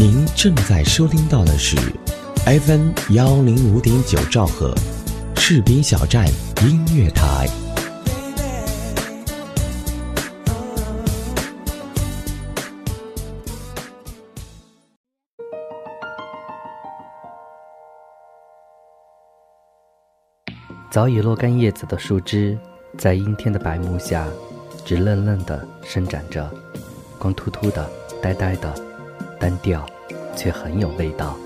[0.00, 1.76] 您正在收听到的是
[2.46, 4.72] FM 幺零五点九兆赫，
[5.34, 6.24] 士兵小站
[6.62, 7.48] 音乐台。
[20.92, 22.56] 早已落干叶子的树枝，
[22.96, 24.28] 在阴天的白幕下，
[24.84, 26.48] 直愣愣地伸展着，
[27.18, 27.90] 光秃秃的、
[28.22, 28.72] 呆呆的，
[29.38, 29.86] 单调，
[30.36, 31.36] 却很有味道，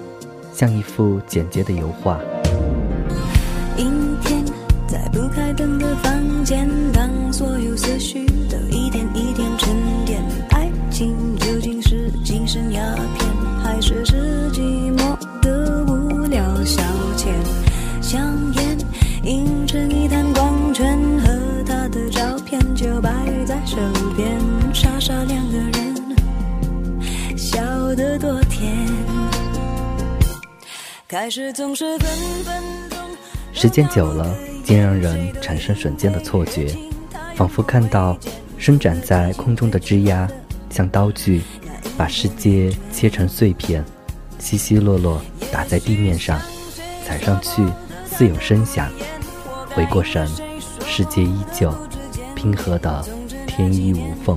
[0.53, 2.19] 像一幅简洁的油画。
[3.77, 4.45] 阴天，
[4.87, 9.02] 在不开灯的房间，当所有思绪都一点
[31.31, 31.53] 时
[33.71, 34.35] 间久了，
[34.65, 36.67] 竟让人产生瞬间的错觉，
[37.37, 38.19] 仿佛看到
[38.59, 40.29] 伸展在空中的枝桠，
[40.69, 41.43] 像刀具，
[41.97, 43.85] 把世界切成碎片，
[44.39, 46.41] 稀稀落落打在地面上，
[47.07, 47.63] 踩上去
[48.05, 48.91] 似有声响。
[49.75, 50.29] 回过神，
[50.85, 51.73] 世界依旧
[52.35, 53.05] 平和的
[53.47, 54.37] 天衣无缝。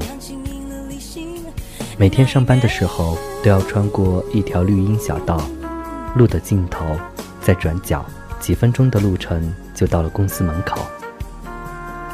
[1.98, 5.42] 每天上班的时候，都要穿过一条绿荫小道，
[6.16, 6.86] 路的尽头
[7.42, 8.06] 在转角。
[8.38, 10.80] 几分钟的路程就到了公司门口。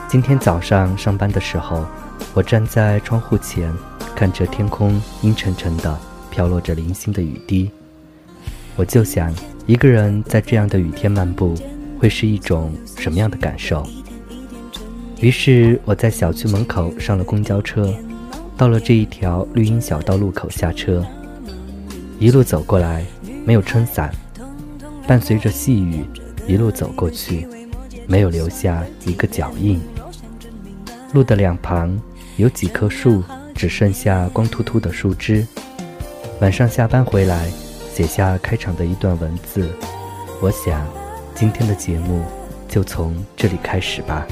[0.07, 1.85] 今天早上上班的时候，
[2.33, 3.73] 我站在窗户前，
[4.15, 7.69] 看着天空阴沉沉的，飘落着零星的雨滴。
[8.77, 9.33] 我就想，
[9.65, 11.53] 一个人在这样的雨天漫步，
[11.99, 13.85] 会是一种什么样的感受？
[15.19, 17.93] 于是我在小区门口上了公交车，
[18.55, 21.05] 到了这一条绿荫小道路口下车，
[22.19, 23.03] 一路走过来，
[23.45, 24.13] 没有撑伞，
[25.07, 26.05] 伴随着细雨。
[26.47, 27.47] 一路走过去，
[28.07, 29.79] 没有留下一个脚印。
[31.13, 31.97] 路的两旁
[32.37, 33.23] 有几棵树，
[33.53, 35.45] 只剩下光秃秃的树枝。
[36.39, 37.49] 晚上下班回来，
[37.93, 39.69] 写下开场的一段文字。
[40.41, 40.85] 我想，
[41.35, 42.23] 今天的节目
[42.67, 44.25] 就从这里开始吧。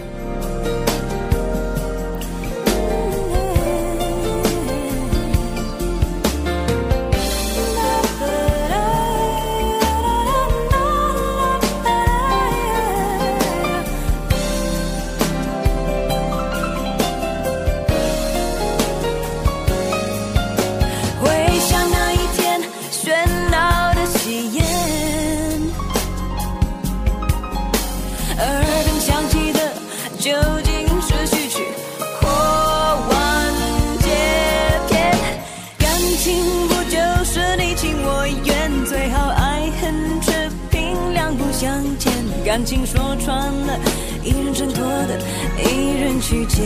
[42.60, 43.80] 感情说穿了，
[44.22, 45.18] 一人挣脱的，
[45.64, 46.66] 一人去捡。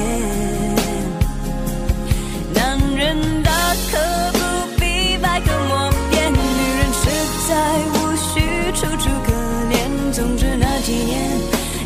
[2.51, 3.51] 男人大
[3.91, 4.39] 可不
[4.79, 6.39] 必百口莫辩，女
[6.79, 7.03] 人实
[7.47, 8.41] 在无需
[8.73, 9.31] 楚楚可
[9.69, 10.11] 怜。
[10.11, 11.29] 总之那几年，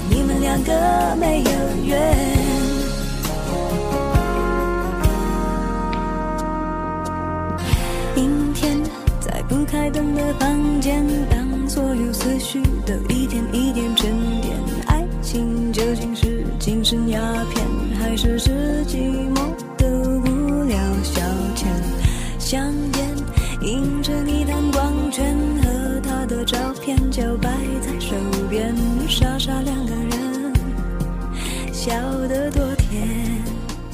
[0.09, 0.71] 你们两个
[1.19, 1.51] 没有
[1.85, 2.46] 缘。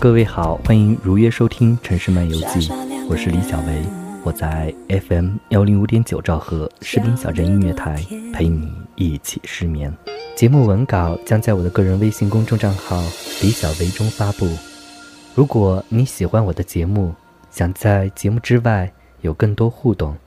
[0.04, 2.68] 各位好，欢迎如约收听《城市漫游记》，
[3.10, 3.82] 我是李小维，
[4.26, 9.96] 我在 FM 幺零五点九兆赫士兵小镇音乐台陪你一起失眠。
[10.36, 13.02] 节目文稿将在我的个人微信公众账号
[13.42, 14.46] “李小维”中发布。
[15.36, 17.16] 如果你喜欢我的节目，
[17.50, 18.92] 想在节目之外
[19.22, 20.18] 有更多互动，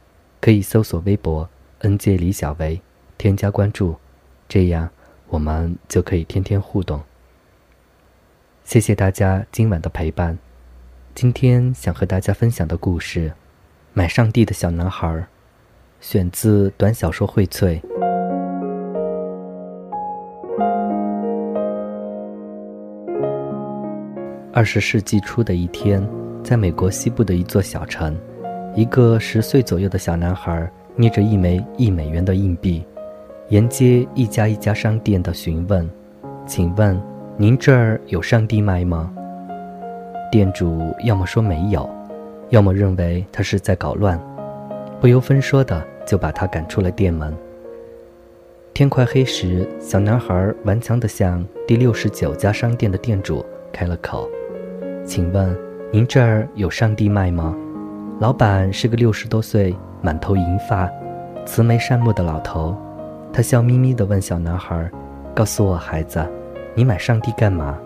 [0.41, 1.47] 可以搜索微博
[1.83, 2.81] “nj 李小维”，
[3.19, 3.95] 添加关注，
[4.49, 4.89] 这样
[5.29, 6.99] 我们就可以天天互动。
[8.67, 10.37] 谢谢大家今晚的陪伴。
[11.15, 13.29] 今天想和大家分享的故事，
[13.93, 15.07] 《买上帝的小男孩》，
[16.01, 17.81] 选自短小说《荟萃》。
[24.53, 26.05] 二十世纪初的一天，
[26.43, 28.19] 在美国西部的一座小城，
[28.75, 32.85] 一个十岁左右的小男孩捏着一枚一美元的硬币，
[33.49, 35.89] 沿街一家一家商店的询问
[36.49, 37.01] ：“请问
[37.39, 39.13] 您这儿有上帝卖吗？”
[40.33, 41.89] 店主要么说没有，
[42.49, 44.19] 要么认为他是在搞乱。
[45.01, 47.37] 不由分说的就把他赶出了店门。
[48.73, 54.29] 天快黑时，小男孩顽强地向第六十九家商店的店主开了口
[55.05, 55.57] ：“请问，
[55.93, 57.55] 您这儿有上帝卖吗？”
[58.19, 60.91] 老板是个六十多岁、满头银发、
[61.45, 62.75] 慈眉善目的老头。
[63.33, 64.91] 他笑眯眯地问小男孩
[65.35, 66.27] ：“告诉我，孩子，
[66.77, 67.77] 你买上帝干嘛？”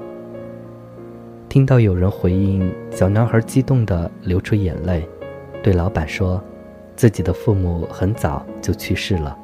[1.48, 5.08] 听到有人回应，小男孩激动地流出眼泪，
[5.62, 6.42] 对老板说
[6.94, 9.36] ：“自己的父母很早就去世了。”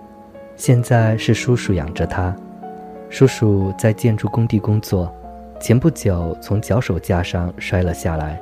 [0.56, 2.34] 现在是叔叔养着他，
[3.10, 5.12] 叔叔在建筑工地工作，
[5.60, 8.40] 前不久从脚手架上摔了下来，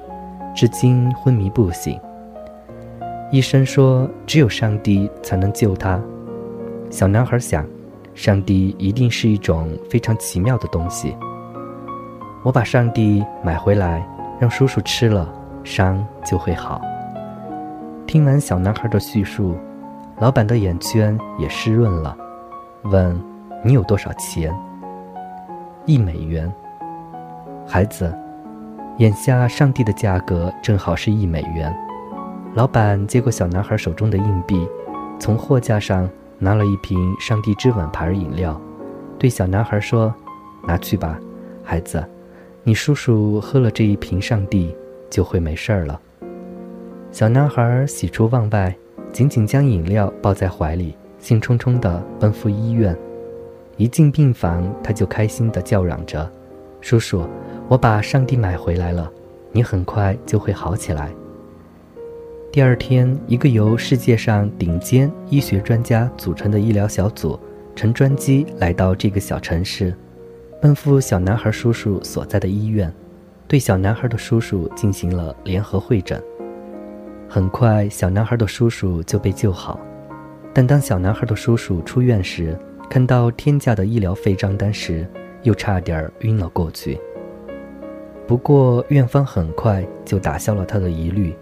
[0.55, 2.01] 至今昏迷不醒。
[3.33, 6.01] 医生说只有上帝才能救他。
[6.89, 7.67] 小男孩想，
[8.15, 11.17] 上帝一定是一种非常奇妙的东西。
[12.43, 14.07] 我把上帝买回来，
[14.39, 15.29] 让叔叔吃了，
[15.63, 16.81] 伤就会好。
[18.07, 19.57] 听完小男孩的叙述。
[20.21, 22.17] 老板的眼圈也湿润了，
[22.85, 23.21] 问
[23.65, 24.55] ：“你有多少钱？”
[25.87, 26.51] 一美元。
[27.67, 28.17] 孩子，
[28.99, 31.77] 眼下上帝的价格正好是一美元。
[32.55, 34.69] 老板接过小男孩手中的硬币，
[35.19, 36.09] 从货架上
[36.39, 38.61] 拿了一瓶“上帝之吻”牌饮料，
[39.19, 40.15] 对小男孩说
[40.67, 41.19] ：“拿去吧，
[41.63, 42.05] 孩子，
[42.63, 44.75] 你叔叔喝了这一瓶上帝
[45.11, 46.01] 就会没事儿了。”
[47.13, 48.75] 小男孩喜出望外。
[49.13, 52.99] 紧紧将饮料抱在怀里，兴冲冲地奔赴医院。
[53.77, 56.29] 一进病房，他就开心地叫嚷着
[56.83, 57.25] ：“叔叔，
[57.69, 59.09] 我把上帝买回来了，
[59.53, 61.13] 你很快就会好起来。”
[62.55, 67.37] 第二天，一个由世界上顶尖医学专家组成的医疗小组
[67.75, 69.93] 乘专机来到这个小城市，
[70.63, 72.95] 奔赴小男孩叔叔所在的医院，
[73.49, 76.23] 对小男孩的叔叔进行了联合会诊。
[77.29, 79.81] 很快，小男孩的叔叔就被救好，
[80.53, 82.57] 但当小男孩的叔叔出院时，
[82.89, 85.05] 看到天价的医疗费账单时，
[85.43, 87.01] 又差点晕了过去。
[88.29, 91.35] 不过，院方很快就打消了他的疑虑，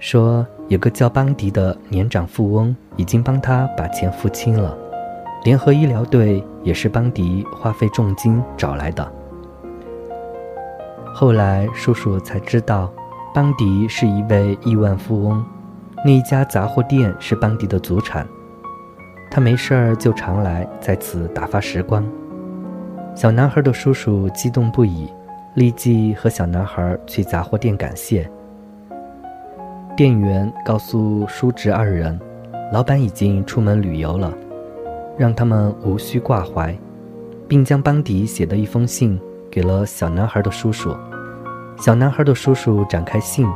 [0.00, 4.76] 说有个叫邦迪的年长富翁已经帮他把钱付清了，
[5.44, 9.12] 联合医疗队也是邦迪花费重金找来的。
[11.14, 12.90] 后来，叔叔才知道。
[13.32, 15.44] 邦迪是一位亿万富翁，
[16.04, 18.26] 那一家杂货店是邦迪的祖产。
[19.30, 22.04] 他没事儿就常来在此打发时光。
[23.14, 25.08] 小男孩的叔叔激动不已，
[25.54, 28.28] 立即和小男孩去杂货店感谢。
[30.00, 32.18] 店员告诉叔侄二人，
[32.72, 34.32] 老板已经出门旅游了，
[35.18, 36.74] 让他们无需挂怀，
[37.46, 39.20] 并将邦迪写的一封信
[39.50, 40.96] 给了小男孩的叔叔。
[41.76, 43.46] 小男孩的叔叔展开信：“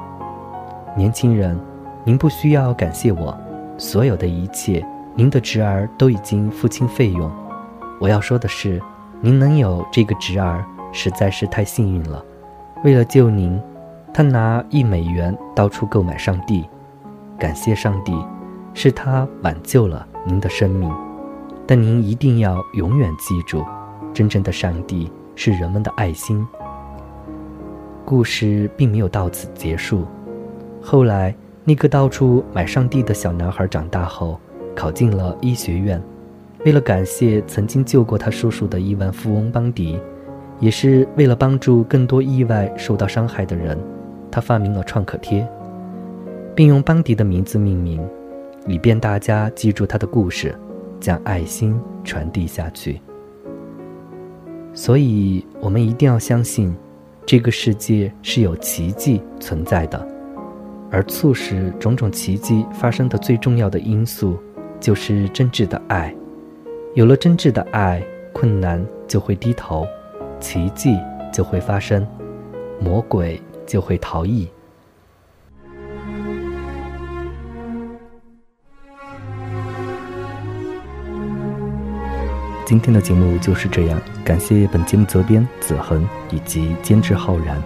[0.95, 1.59] 年轻人，
[2.05, 3.35] 您不需要感谢我，
[3.79, 7.33] 所有的一切，您的侄儿都已经付清费用。
[7.99, 8.79] 我要说的是，
[9.23, 10.63] 您能有这个侄儿，
[10.93, 12.23] 实在是太幸运了。
[12.83, 13.59] 为了救您，
[14.17, 16.65] 他拿一美元到处购买上帝。
[17.37, 18.17] 感谢上帝，
[18.73, 20.89] 是他挽救了您的生命。
[21.67, 23.65] 但您一定要永远记住，
[24.13, 26.47] 真正的上帝是人们的爱心。”
[28.07, 30.05] 故事并没有到此结束。
[30.81, 31.35] 后来，
[31.65, 34.39] 那个到处买上帝的小男孩长大后，
[34.77, 36.01] 考进了医学院。
[36.65, 39.99] 为了感谢曾经救过他叔叔的亿万富翁邦迪，
[40.61, 43.77] 也是为了帮助更多意外受到伤害的人，
[44.35, 45.47] 他发明了创可贴，
[46.57, 48.05] 并用邦迪的名字命名，
[48.67, 50.53] 以便大家记住他的故事，
[50.99, 53.01] 将爱心传递下去。
[54.73, 56.75] 所以，我们一定要相信。
[57.25, 60.05] 这个世界是有奇迹存在的，
[60.91, 64.37] 而促使种种奇迹发生的最重要的因素，
[64.81, 66.13] 就是真挚的爱。
[66.95, 69.87] 有了真挚的爱，困难就会低头，
[70.41, 70.99] 奇迹
[71.33, 72.05] 就会发生，
[72.81, 74.49] 魔鬼就会逃逸。
[82.67, 87.63] 今天的节目就是这样，感谢本节目责编子恒以及监制浩然。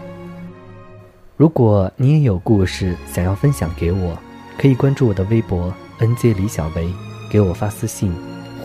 [1.37, 4.19] 如果你也有故事想要分享给我，
[4.59, 6.93] 可以关注我的微博 “nj 李小维”，
[7.31, 8.13] 给我发私信，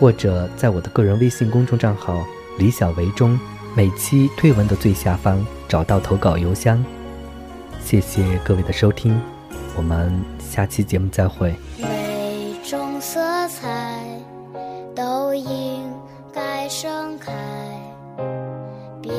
[0.00, 2.26] 或者在我的个人微信公众账号
[2.58, 3.38] “李小维”中
[3.76, 6.84] 每期推文的最下方找到投稿邮箱。
[7.84, 9.20] 谢谢各位的收听
[9.76, 11.54] 我们下期节目再会。
[11.76, 14.02] 每种色彩
[14.96, 15.92] 都应
[16.32, 17.30] 该盛开
[19.02, 19.12] 别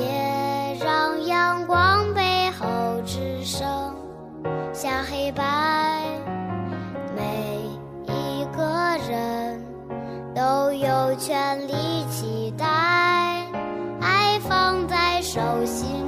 [0.83, 2.65] 让阳光背后
[3.05, 3.67] 只剩
[4.73, 6.03] 下黑白
[7.15, 7.59] 每
[8.07, 9.61] 一个人
[10.33, 12.65] 都有权利期待
[14.01, 16.04] 爱放在手心。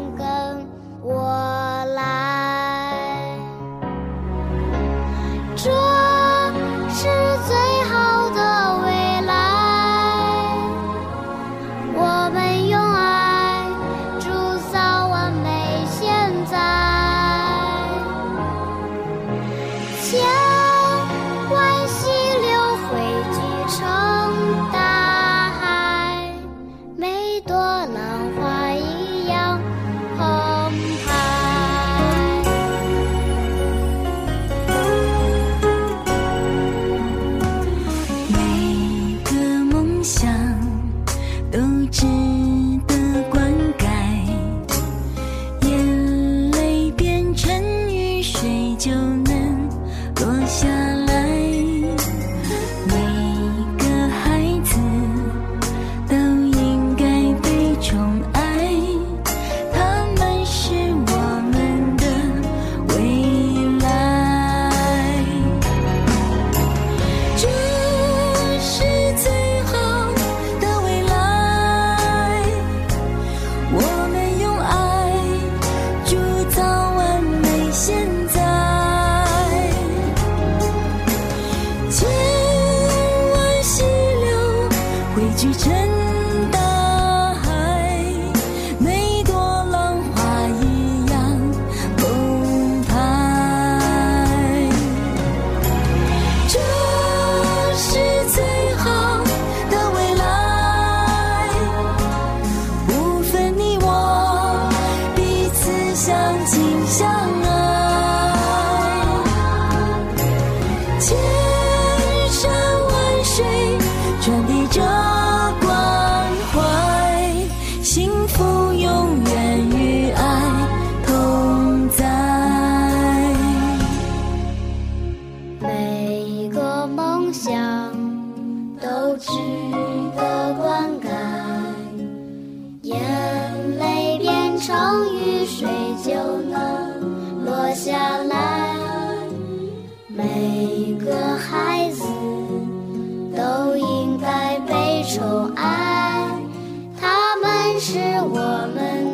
[147.79, 149.07] 是我们